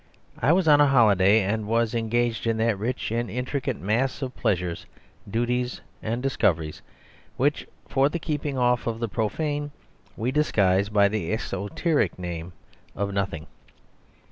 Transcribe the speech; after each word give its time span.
I 0.41 0.51
was 0.51 0.67
on 0.67 0.81
a 0.81 0.87
holiday, 0.87 1.43
and 1.43 1.67
was 1.67 1.93
engaged 1.93 2.47
in 2.47 2.57
that 2.57 2.79
rich 2.79 3.11
and 3.11 3.29
intricate 3.29 3.77
mass 3.79 4.23
of 4.23 4.35
pleasures, 4.35 4.87
duties, 5.29 5.79
and 6.01 6.23
discoveries 6.23 6.81
which 7.37 7.67
for 7.87 8.09
the 8.09 8.17
keeping 8.17 8.57
off 8.57 8.87
of 8.87 8.97
the 8.99 9.07
profane, 9.07 9.69
we 10.17 10.31
disguise 10.31 10.89
by 10.89 11.07
the 11.07 11.31
exoteric 11.31 12.17
name 12.17 12.51
of 12.95 13.13
Nothing. 13.13 13.45